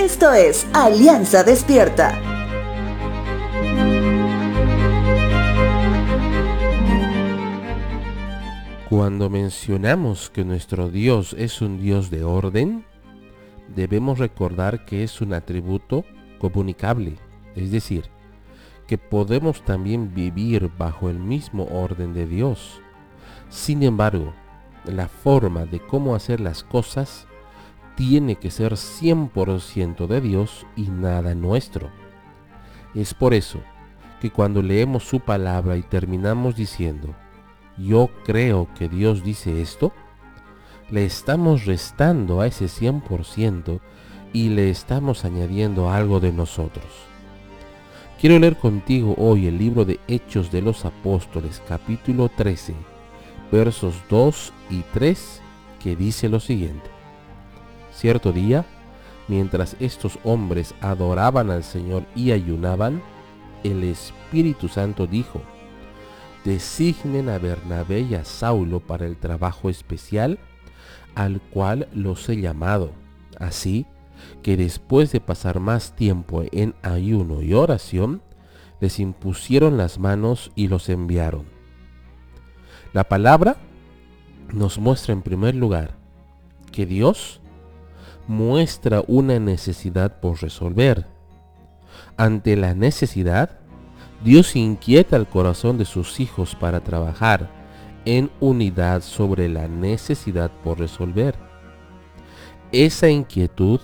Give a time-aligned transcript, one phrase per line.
[0.00, 2.18] Esto es Alianza Despierta.
[8.88, 12.86] Cuando mencionamos que nuestro Dios es un Dios de orden,
[13.76, 16.06] debemos recordar que es un atributo
[16.38, 17.18] comunicable,
[17.54, 18.06] es decir,
[18.86, 22.80] que podemos también vivir bajo el mismo orden de Dios.
[23.50, 24.32] Sin embargo,
[24.86, 27.26] la forma de cómo hacer las cosas
[28.00, 31.90] tiene que ser 100% de Dios y nada nuestro.
[32.94, 33.60] Es por eso
[34.22, 37.14] que cuando leemos su palabra y terminamos diciendo,
[37.76, 39.92] yo creo que Dios dice esto,
[40.90, 43.80] le estamos restando a ese 100%
[44.32, 46.86] y le estamos añadiendo algo de nosotros.
[48.18, 52.74] Quiero leer contigo hoy el libro de Hechos de los Apóstoles capítulo 13,
[53.52, 55.42] versos 2 y 3,
[55.78, 56.99] que dice lo siguiente.
[57.92, 58.64] Cierto día,
[59.28, 63.02] mientras estos hombres adoraban al Señor y ayunaban,
[63.64, 65.42] el Espíritu Santo dijo,
[66.44, 70.38] designen a Bernabé y a Saulo para el trabajo especial
[71.14, 72.92] al cual los he llamado.
[73.38, 73.86] Así
[74.42, 78.22] que después de pasar más tiempo en ayuno y oración,
[78.80, 81.44] les impusieron las manos y los enviaron.
[82.92, 83.56] La palabra
[84.52, 85.96] nos muestra en primer lugar
[86.72, 87.39] que Dios
[88.26, 91.06] muestra una necesidad por resolver.
[92.16, 93.58] Ante la necesidad,
[94.22, 97.50] Dios inquieta el corazón de sus hijos para trabajar
[98.04, 101.34] en unidad sobre la necesidad por resolver.
[102.72, 103.80] Esa inquietud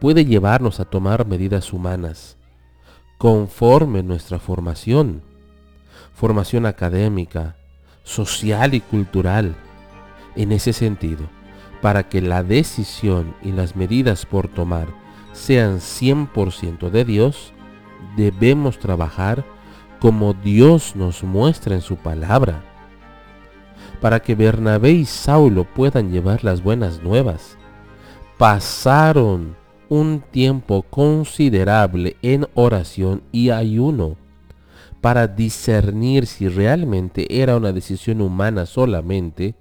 [0.00, 2.36] puede llevarnos a tomar medidas humanas
[3.18, 5.22] conforme nuestra formación,
[6.14, 7.56] formación académica,
[8.02, 9.54] social y cultural.
[10.36, 11.28] En ese sentido,
[11.84, 14.86] para que la decisión y las medidas por tomar
[15.34, 17.52] sean 100% de Dios,
[18.16, 19.44] debemos trabajar
[20.00, 22.62] como Dios nos muestra en su palabra,
[24.00, 27.58] para que Bernabé y Saulo puedan llevar las buenas nuevas.
[28.38, 29.54] Pasaron
[29.90, 34.16] un tiempo considerable en oración y ayuno
[35.02, 39.54] para discernir si realmente era una decisión humana solamente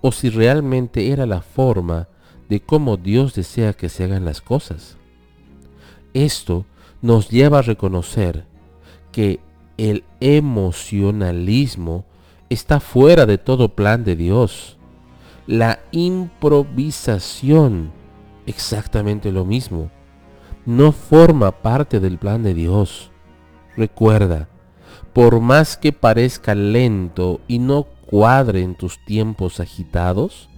[0.00, 2.08] o si realmente era la forma
[2.48, 4.96] de cómo Dios desea que se hagan las cosas.
[6.14, 6.64] Esto
[7.02, 8.44] nos lleva a reconocer
[9.12, 9.40] que
[9.76, 12.04] el emocionalismo
[12.48, 14.76] está fuera de todo plan de Dios.
[15.46, 17.92] La improvisación,
[18.46, 19.90] exactamente lo mismo,
[20.66, 23.10] no forma parte del plan de Dios.
[23.76, 24.48] Recuerda,
[25.12, 30.48] por más que parezca lento y no cuadre en tus tiempos agitados,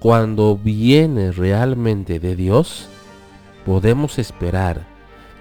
[0.00, 2.90] cuando viene realmente de Dios,
[3.64, 4.86] podemos esperar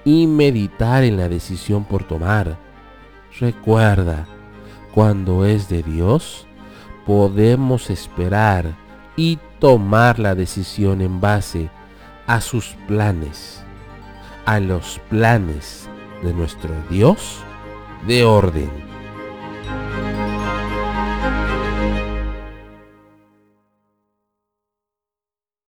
[0.05, 2.57] y meditar en la decisión por tomar
[3.39, 4.27] Recuerda,
[4.93, 6.45] cuando es de Dios,
[7.05, 8.75] podemos esperar
[9.15, 11.71] y tomar la decisión en base
[12.27, 13.63] a sus planes,
[14.45, 15.89] a los planes
[16.21, 17.39] de nuestro Dios
[18.07, 18.92] de orden.